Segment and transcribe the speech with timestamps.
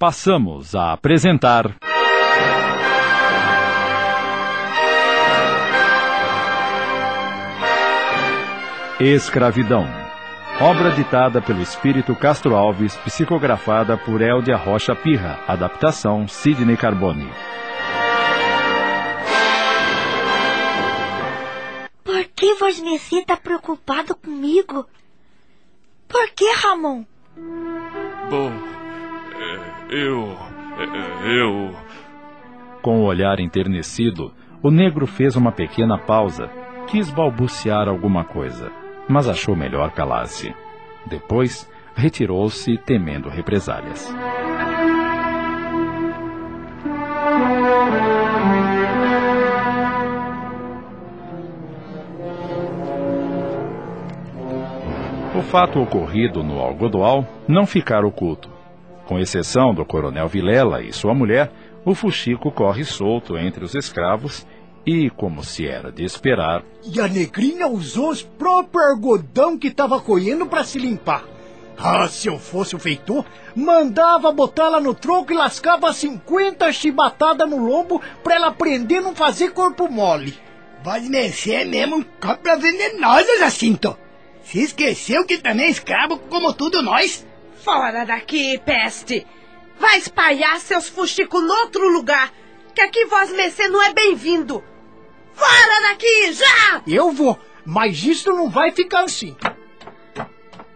[0.00, 1.76] passamos a apresentar.
[8.98, 9.86] Escravidão.
[10.58, 15.38] Obra ditada pelo espírito Castro Alves, psicografada por Eldia Rocha Pirra.
[15.46, 17.30] Adaptação Sidney Carbone.
[22.02, 24.86] Por que Vosmeci tá preocupado comigo?
[26.08, 27.04] Por que, Ramon?
[28.30, 28.79] Bom,
[29.90, 30.36] eu.
[31.24, 31.74] Eu.
[32.80, 36.48] Com o olhar enternecido, o negro fez uma pequena pausa.
[36.86, 38.70] Quis balbuciar alguma coisa,
[39.08, 40.54] mas achou melhor calar-se.
[41.06, 44.12] Depois, retirou-se, temendo represálias.
[55.36, 58.59] O fato ocorrido no Algodoal não ficara oculto.
[59.10, 61.50] Com exceção do coronel Vilela e sua mulher,
[61.84, 64.46] o fuxico corre solto entre os escravos
[64.86, 69.98] e, como se era de esperar, E a negrinha usou os próprios algodão que tava
[69.98, 71.24] colhendo para se limpar.
[71.76, 77.50] Ah, se eu fosse o feitor, mandava botar ela no tronco e lascava 50 chibatadas
[77.50, 80.38] no lombo pra ela aprender a não fazer corpo mole.
[80.84, 83.98] Pode mercer mesmo um cobra venenosa, Jacinto.
[84.44, 87.26] Se esqueceu que também é escravo como tudo nós?
[87.60, 89.26] Fora daqui, peste!
[89.78, 92.32] Vai espalhar seus fuxicos no outro lugar,
[92.74, 94.62] que aqui vós mercê não é bem-vindo.
[95.34, 96.82] Fora daqui, já!
[96.86, 99.36] Eu vou, mas isso não vai ficar assim.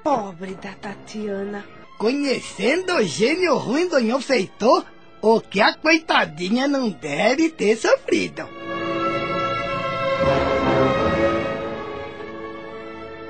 [0.03, 1.65] Pobre da Tatiana.
[1.99, 4.85] Conhecendo o gênio ruim do Nhão Feitor,
[5.23, 8.47] o que a coitadinha não deve ter sofrido.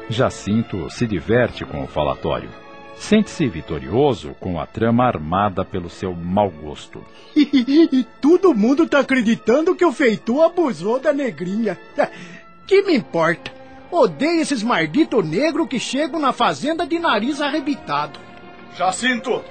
[0.08, 2.63] Jacinto se diverte com o falatório.
[2.96, 7.04] Sente-se vitorioso com a trama armada pelo seu mau gosto.
[7.36, 11.78] E todo mundo tá acreditando que o feitor abusou da negrinha.
[12.66, 13.52] Que me importa?
[13.90, 18.18] Odeio esses malditos negros que chegam na fazenda de nariz arrebitado.
[18.74, 19.44] Jacinto,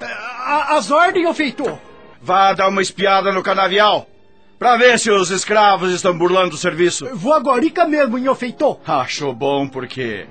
[0.00, 1.76] A- as ordens, ô feitor.
[2.22, 4.06] vá dar uma espiada no canavial.
[4.56, 7.08] Pra ver se os escravos estão burlando o serviço.
[7.12, 8.78] Vou agorica mesmo, ô feitor.
[8.86, 10.28] Acho bom porque.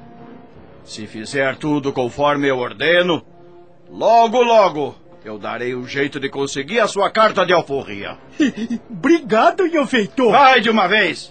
[0.88, 3.22] Se fizer tudo conforme eu ordeno,
[3.90, 8.18] logo, logo eu darei um jeito de conseguir a sua carta de alforria.
[8.90, 10.32] Obrigado, ô feitor.
[10.32, 11.30] Vai de uma vez!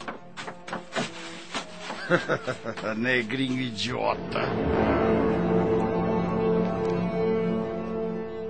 [2.98, 4.42] Negrinho idiota.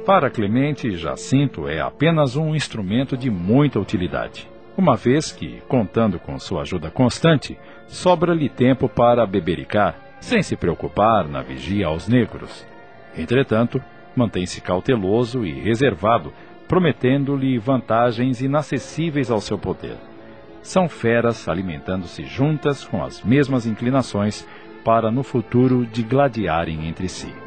[0.04, 6.36] Para Clemente, Jacinto é apenas um instrumento de muita utilidade, uma vez que, contando com
[6.38, 7.56] sua ajuda constante,
[7.86, 12.66] sobra-lhe tempo para bebericar, sem se preocupar na vigia aos negros.
[13.16, 13.82] Entretanto,
[14.14, 16.32] mantém-se cauteloso e reservado,
[16.66, 19.96] prometendo-lhe vantagens inacessíveis ao seu poder.
[20.62, 24.46] São feras alimentando-se juntas com as mesmas inclinações
[24.84, 27.45] para no futuro digladiarem entre si.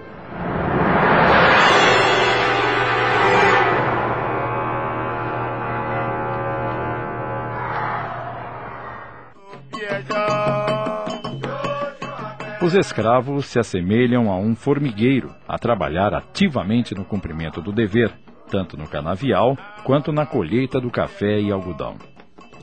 [12.70, 18.14] Os escravos se assemelham a um formigueiro a trabalhar ativamente no cumprimento do dever,
[18.48, 21.96] tanto no canavial quanto na colheita do café e algodão.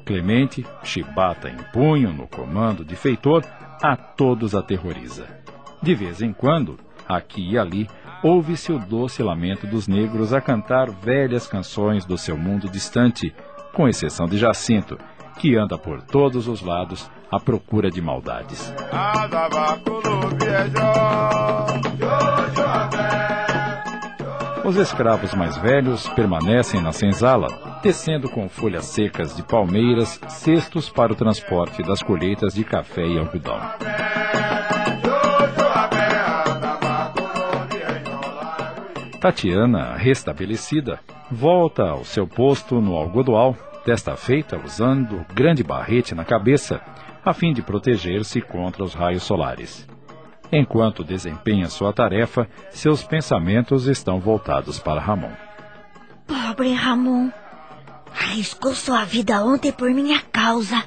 [0.04, 3.42] Clemente, chibata em punho no comando de feitor,
[3.82, 5.26] a todos aterroriza.
[5.82, 6.78] De vez em quando,
[7.08, 7.88] aqui e ali,
[8.22, 13.34] ouve-se o doce lamento dos negros a cantar velhas canções do seu mundo distante,
[13.72, 14.96] com exceção de Jacinto,
[15.40, 18.72] que anda por todos os lados à procura de maldades.
[24.64, 27.46] Os escravos mais velhos permanecem na senzala,
[27.82, 33.18] tecendo com folhas secas de palmeiras cestos para o transporte das colheitas de café e
[33.18, 33.60] algodão.
[39.20, 41.00] Tatiana, restabelecida,
[41.30, 46.80] volta ao seu posto no algodoal, desta feita usando grande barrete na cabeça,
[47.26, 49.86] a fim de proteger-se contra os raios solares.
[50.52, 55.32] Enquanto desempenha sua tarefa, seus pensamentos estão voltados para Ramon.
[56.26, 57.30] Pobre Ramon.
[58.12, 60.82] Arriscou sua vida ontem por minha causa.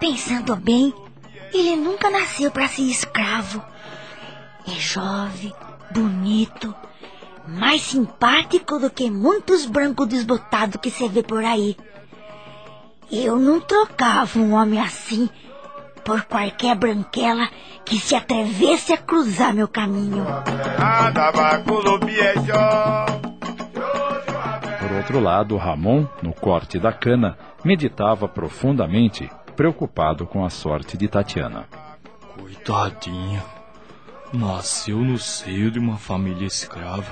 [0.00, 0.92] Pensando bem,
[1.52, 3.62] ele nunca nasceu para ser escravo.
[4.66, 5.52] É jovem,
[5.92, 6.74] bonito,
[7.46, 11.76] mais simpático do que muitos brancos desbotados que você vê por aí.
[13.10, 15.28] Eu não trocava um homem assim
[16.04, 17.48] por qualquer branquela
[17.84, 20.24] que se atrevesse a cruzar meu caminho.
[25.06, 31.68] outro lado, Ramon, no corte da cana, meditava profundamente, preocupado com a sorte de Tatiana.
[32.36, 33.42] Coitadinha.
[34.32, 37.06] Nasceu no seio de uma família escrava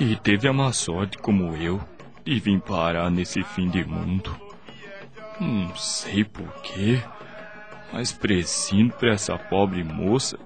[0.00, 1.80] e teve a má sorte, como eu,
[2.24, 4.36] de vir parar nesse fim de mundo.
[5.40, 7.02] Não sei porquê,
[7.92, 10.38] mas precindo para essa pobre moça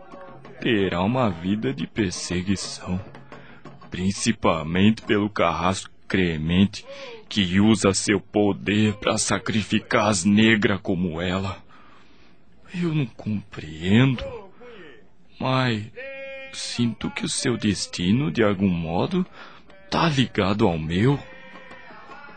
[0.60, 3.00] terá uma vida de perseguição,
[3.90, 6.86] principalmente pelo carrasco cremente
[7.28, 11.62] que usa seu poder para sacrificar as negras como ela.
[12.74, 14.24] Eu não compreendo,
[15.38, 15.84] mas
[16.52, 19.26] sinto que o seu destino, de algum modo,
[19.90, 21.18] tá ligado ao meu.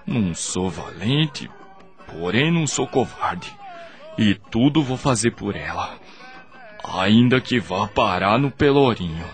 [0.06, 1.50] Não sou valente,
[2.12, 3.52] porém não sou covarde.
[4.18, 5.98] E tudo vou fazer por ela.
[6.84, 9.26] Ainda que vá parar no Pelourinho.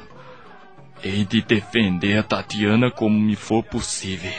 [1.04, 4.34] Hei de defender a Tatiana como me for possível.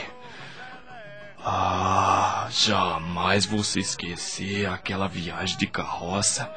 [1.39, 6.51] Ah, jamais vou se esquecer aquela viagem de carroça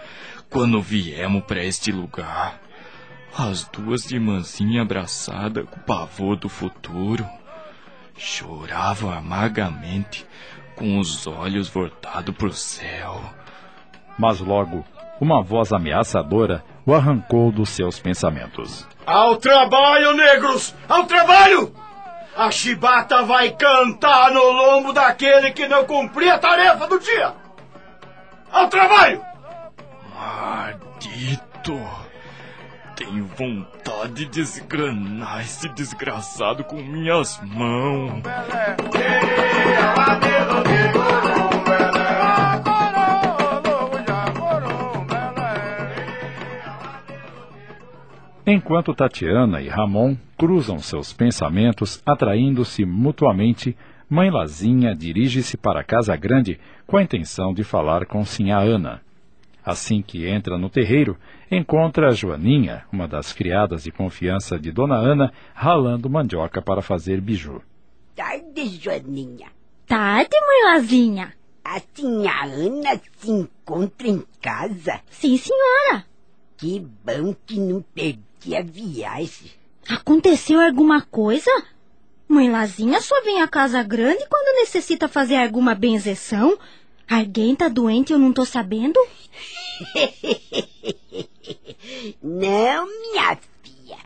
[0.49, 2.61] quando viemos para este lugar.
[3.37, 7.25] As duas de mansinha abraçada com o pavor do futuro.
[8.17, 10.27] Chorava amargamente,
[10.81, 13.21] com os olhos voltados para o céu.
[14.19, 14.83] Mas logo,
[15.21, 18.89] uma voz ameaçadora o arrancou dos seus pensamentos.
[19.05, 20.75] Ao trabalho, negros!
[20.89, 21.71] Ao trabalho!
[22.35, 27.35] A chibata vai cantar no lombo daquele que não cumprir a tarefa do dia!
[28.51, 29.21] Ao trabalho!
[30.15, 31.79] Maldito!
[32.97, 38.23] Tenho vontade de desgranar esse desgraçado com minhas mãos.
[48.53, 53.77] Enquanto Tatiana e Ramon cruzam seus pensamentos, atraindo-se mutuamente,
[54.09, 59.03] Mãe Lazinha dirige-se para a Casa Grande com a intenção de falar com Sinhá Ana.
[59.65, 61.17] Assim que entra no terreiro,
[61.49, 67.21] encontra a Joaninha, uma das criadas de confiança de Dona Ana, ralando mandioca para fazer
[67.21, 67.63] biju.
[68.17, 69.47] Tarde, Joaninha.
[69.87, 71.33] Tarde, Mãe Lazinha.
[71.65, 75.01] A Sinhá Ana se encontra em casa.
[75.09, 76.05] Sim, senhora.
[76.57, 79.51] Que bom que não perdi a viagem.
[79.89, 81.51] Aconteceu alguma coisa?
[82.29, 86.59] Mãe Lazinha só vem à casa grande quando necessita fazer alguma benzeção.
[87.09, 89.01] Alguém tá doente e eu não tô sabendo?
[92.23, 93.99] Não, minha filha.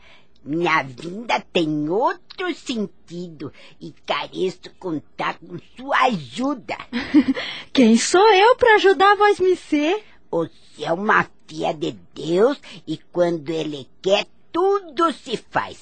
[0.43, 6.77] Minha vinda tem outro sentido e careço contar com sua ajuda.
[7.73, 10.03] Quem sou eu para ajudar vós me ser?
[10.31, 15.79] Você é uma filha de Deus e quando Ele quer, tudo se faz.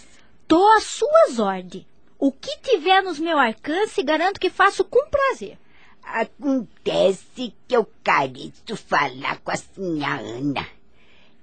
[0.46, 1.86] Tô às suas ordens.
[2.18, 5.58] O que tiver nos meu alcance, garanto que faço com prazer.
[6.04, 10.66] Acontece que eu careço falar com a senhora Ana.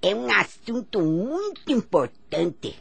[0.02, 2.76] É um assunto muito importante.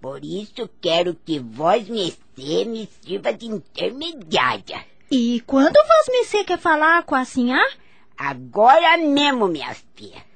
[0.00, 4.84] Por isso quero que vós, Messê, me sirva de intermediária.
[5.10, 7.72] E quando vós me quer falar com a senhora?
[8.16, 10.31] Agora mesmo, minha filha.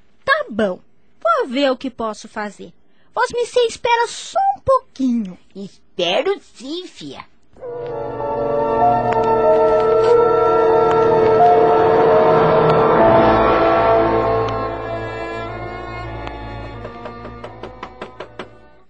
[0.47, 0.79] Tá bom.
[1.19, 2.73] Vou ver o que posso fazer.
[3.13, 5.37] Vós me espera só um pouquinho.
[5.53, 7.25] Espero sim, filha.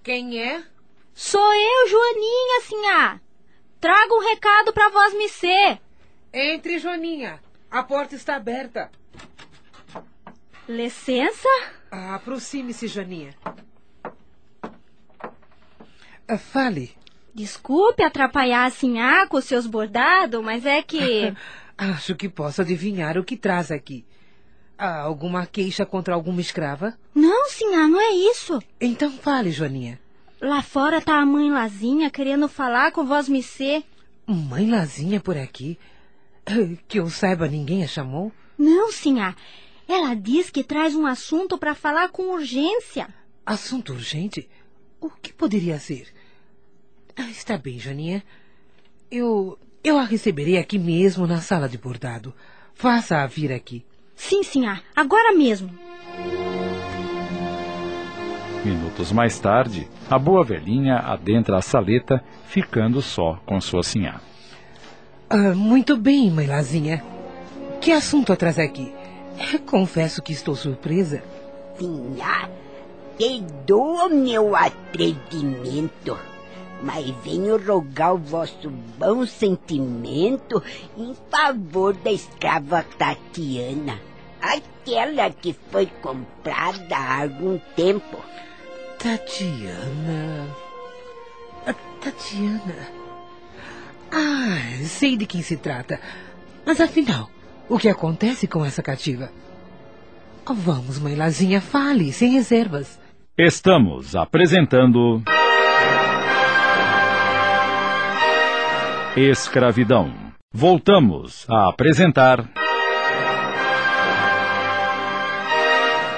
[0.03, 0.63] Quem é?
[1.15, 3.21] Sou eu, Joaninha, sinhá.
[3.81, 5.81] Trago um recado para vós me ser.
[6.31, 7.41] Entre, Joaninha.
[7.71, 8.91] A porta está aberta.
[10.67, 11.47] Licença?
[11.91, 13.33] Ah, Aproxime-se, Joaninha.
[16.27, 16.91] Ah, fale.
[17.33, 21.33] Desculpe atrapalhar a sinhá com seus bordados, mas é que.
[21.77, 24.03] Acho que posso adivinhar o que traz aqui.
[24.77, 26.97] Há alguma queixa contra alguma escrava?
[27.13, 28.61] Não, sinhá, não é isso.
[28.81, 29.99] Então fale, Joaninha.
[30.41, 33.83] Lá fora tá a mãe Lazinha querendo falar com vós ser.
[34.25, 35.79] Mãe Lazinha por aqui?
[36.87, 38.31] Que eu saiba, ninguém a chamou?
[38.57, 39.35] Não, sinhá.
[39.87, 43.07] Ela diz que traz um assunto para falar com urgência.
[43.45, 44.49] Assunto urgente?
[44.99, 46.07] O que poderia ser?
[47.15, 48.23] Ah, está bem, Joaninha.
[49.09, 49.57] Eu.
[49.83, 52.33] Eu a receberei aqui mesmo na sala de bordado.
[52.73, 53.85] Faça-a vir aqui.
[54.15, 54.81] Sim, sinhá.
[54.93, 55.71] Agora mesmo.
[58.65, 64.19] Minutos mais tarde, a boa velhinha adentra a saleta, ficando só com sua sinhá.
[65.29, 67.01] Ah, muito bem, mãe Lazinha.
[67.79, 68.93] Que assunto traz aqui?
[69.65, 71.23] Confesso que estou surpresa.
[71.77, 72.49] Sinhá,
[73.17, 76.17] perdoa o meu atrevimento.
[76.81, 80.61] mas venho rogar o vosso bom sentimento
[80.95, 83.99] em favor da escrava Tatiana,
[84.39, 88.17] aquela que foi comprada há algum tempo.
[88.99, 90.47] Tatiana.
[92.01, 92.75] Tatiana.
[94.11, 95.99] Ah, sei de quem se trata.
[96.65, 97.29] Mas afinal,
[97.69, 99.29] o que acontece com essa cativa?
[100.45, 102.99] Vamos, mãe Lazinha, fale, sem reservas.
[103.37, 105.21] Estamos apresentando.
[109.15, 110.13] Escravidão.
[110.53, 112.49] Voltamos a apresentar.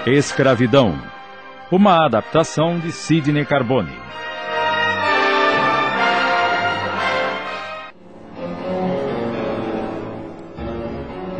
[0.05, 0.97] Escravidão.
[1.71, 4.08] Uma adaptação de Sidney Carbone.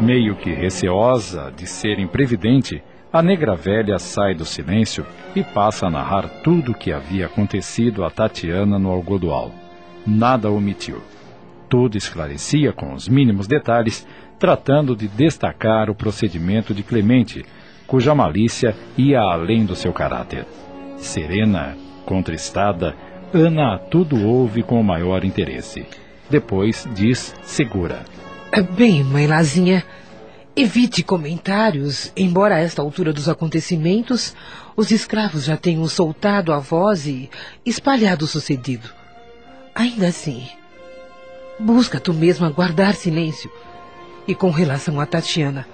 [0.09, 2.81] Meio que receosa de ser imprevidente,
[3.13, 8.03] a negra velha sai do silêncio e passa a narrar tudo o que havia acontecido
[8.03, 9.51] a Tatiana no algodoal.
[10.07, 10.99] Nada omitiu.
[11.69, 14.07] Tudo esclarecia com os mínimos detalhes,
[14.39, 17.45] tratando de destacar o procedimento de Clemente,
[17.85, 20.43] cuja malícia ia além do seu caráter.
[20.97, 22.95] Serena, contristada,
[23.31, 25.85] Ana tudo ouve com o maior interesse.
[26.31, 27.99] Depois diz segura.
[28.75, 29.83] Bem, mãe Lazinha,
[30.55, 34.35] evite comentários, embora a esta altura dos acontecimentos
[34.75, 37.29] os escravos já tenham soltado a voz e
[37.65, 38.89] espalhado o sucedido.
[39.75, 40.47] Ainda assim,
[41.59, 43.51] busca tu mesma guardar silêncio.
[44.25, 45.67] E com relação a Tatiana,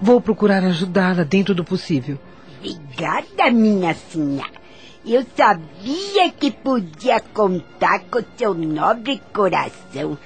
[0.00, 2.18] vou procurar ajudá-la dentro do possível.
[2.58, 4.66] Obrigada, minha senhora.
[5.04, 10.16] Eu sabia que podia contar com seu nobre coração.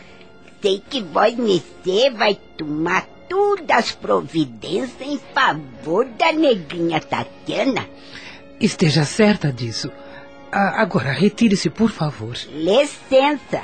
[0.62, 7.87] Sei que vós, Mercê, vai tomar todas as providências em favor da negrinha Tatiana.
[8.60, 9.90] Esteja certa disso.
[10.50, 12.37] A agora, retire-se, por favor.
[12.52, 13.62] Licença.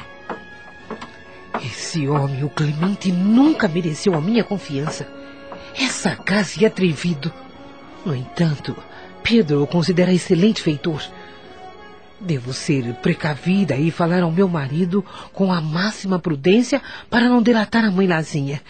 [1.61, 5.09] Esse homem, o Clemente, nunca mereceu a minha confiança.
[5.75, 7.33] É sagaz e atrevido.
[8.05, 8.77] No entanto,
[9.23, 11.03] Pedro o considera excelente feitor.
[12.21, 16.81] Devo ser precavida e falar ao meu marido com a máxima prudência
[17.11, 18.63] para não delatar a mãe Lazinha,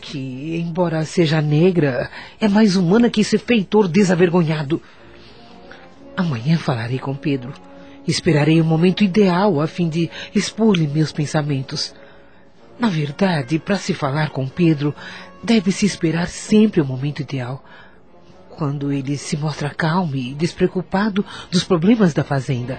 [0.00, 4.80] que, embora seja negra, é mais humana que esse feitor desavergonhado.
[6.16, 7.52] Amanhã falarei com Pedro.
[8.06, 11.94] Esperarei o momento ideal a fim de expor-lhe meus pensamentos.
[12.78, 14.94] Na verdade, para se falar com Pedro,
[15.42, 17.62] deve-se esperar sempre o momento ideal.
[18.48, 22.78] Quando ele se mostra calmo e despreocupado dos problemas da fazenda.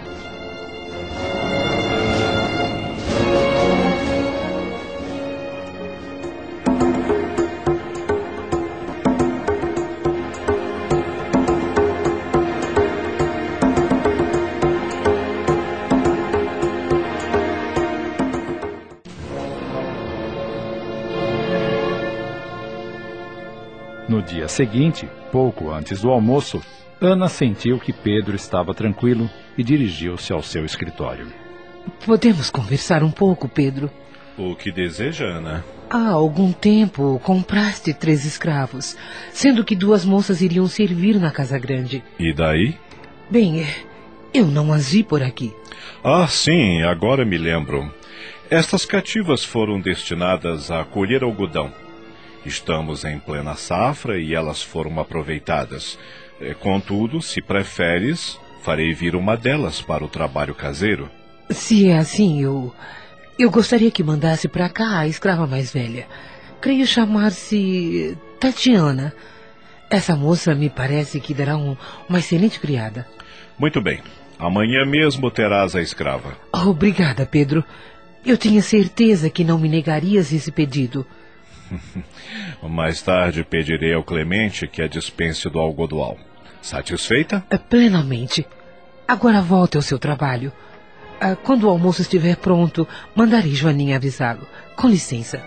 [24.21, 26.61] No dia seguinte, pouco antes do almoço,
[27.01, 31.25] Ana sentiu que Pedro estava tranquilo e dirigiu-se ao seu escritório.
[32.05, 33.89] Podemos conversar um pouco, Pedro?
[34.37, 35.65] O que deseja, Ana?
[35.89, 38.95] Há algum tempo compraste três escravos,
[39.33, 42.03] sendo que duas moças iriam servir na Casa Grande.
[42.19, 42.77] E daí?
[43.27, 43.65] Bem,
[44.31, 45.51] eu não as vi por aqui.
[46.03, 47.91] Ah, sim, agora me lembro.
[48.51, 51.73] Estas cativas foram destinadas a colher algodão.
[52.45, 55.97] Estamos em plena safra e elas foram aproveitadas.
[56.39, 61.09] Eh, Contudo, se preferes, farei vir uma delas para o trabalho caseiro.
[61.49, 62.73] Se é assim, eu.
[63.37, 66.07] Eu gostaria que mandasse para cá a escrava mais velha.
[66.59, 68.17] Creio chamar-se.
[68.39, 69.13] Tatiana.
[69.89, 71.75] Essa moça me parece que dará um,
[72.09, 73.07] uma excelente criada.
[73.59, 73.99] Muito bem.
[74.39, 76.35] Amanhã mesmo terás a escrava.
[76.51, 77.63] Obrigada, Pedro.
[78.25, 81.05] Eu tinha certeza que não me negarias esse pedido.
[82.63, 86.17] Mais tarde pedirei ao Clemente que a dispense do algodoal.
[86.61, 87.43] Satisfeita?
[87.49, 88.45] É, Plenamente.
[89.07, 90.51] Agora volte ao seu trabalho.
[91.19, 94.47] Ah, Quando o almoço estiver pronto, mandarei Joaninha avisá-lo.
[94.75, 95.41] Com licença.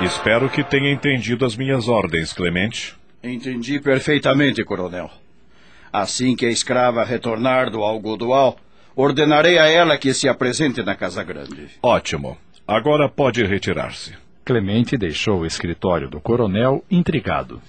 [0.00, 2.96] Espero que tenha entendido as minhas ordens, Clemente.
[3.22, 5.08] Entendi perfeitamente, coronel.
[5.92, 8.56] Assim que a escrava retornar do algodoal,
[8.96, 11.68] ordenarei a ela que se apresente na Casa Grande.
[11.82, 12.38] Ótimo.
[12.66, 14.14] Agora pode retirar-se.
[14.44, 17.60] Clemente deixou o escritório do coronel intrigado.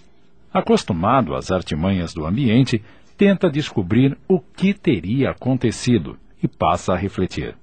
[0.54, 2.82] Acostumado às artimanhas do ambiente,
[3.18, 7.56] tenta descobrir o que teria acontecido e passa a refletir.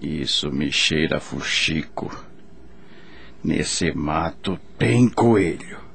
[0.00, 2.24] Isso me cheira fuxico.
[3.42, 5.87] Nesse mato tem coelho.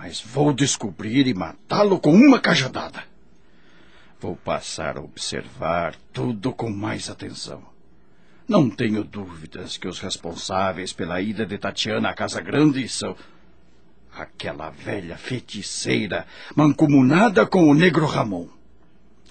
[0.00, 3.02] Mas vou descobrir e matá-lo com uma cajadada.
[4.20, 7.60] Vou passar a observar tudo com mais atenção.
[8.46, 13.16] Não tenho dúvidas que os responsáveis pela ida de Tatiana à Casa Grande são
[14.14, 16.24] aquela velha feiticeira
[16.54, 18.46] mancomunada com o negro Ramon.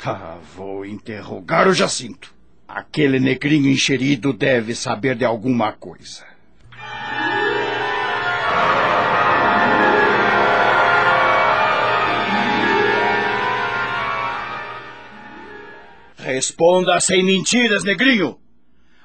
[0.04, 2.36] Ah, vou interrogar o Jacinto.
[2.68, 6.27] Aquele negrinho encherido deve saber de alguma coisa.
[16.28, 18.38] Responda sem mentiras, negrinho.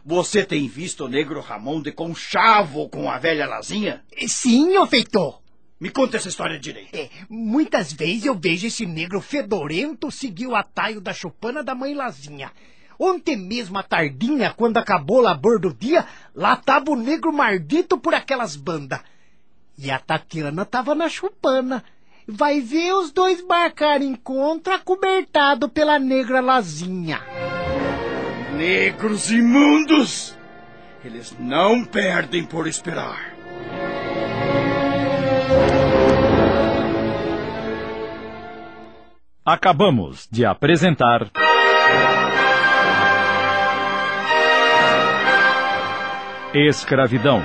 [0.05, 4.03] Você tem visto o negro Ramon de conchavo com a velha Lazinha?
[4.27, 5.41] Sim, ô feitor.
[5.79, 6.93] Me conta essa história direito.
[6.93, 11.95] É, muitas vezes eu vejo esse negro fedorento seguir o atalho da chupana da mãe
[11.95, 12.51] Lazinha.
[12.99, 17.97] Ontem mesmo à tardinha, quando acabou o labor do dia, lá tava o negro mardito
[17.97, 18.99] por aquelas bandas.
[19.79, 21.85] E a Tatiana tava na chupana.
[22.27, 27.21] Vai ver os dois marcar encontro acobertado pela negra Lazinha.
[28.57, 30.37] Negros imundos!
[31.05, 33.35] Eles não perdem por esperar.
[39.45, 41.29] Acabamos de apresentar.
[46.55, 47.43] Escravidão.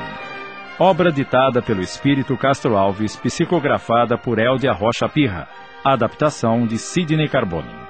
[0.79, 5.48] Obra ditada pelo Espírito Castro Alves, psicografada por Eldia Rocha Pirra.
[5.84, 7.87] Adaptação de Sidney Carbone.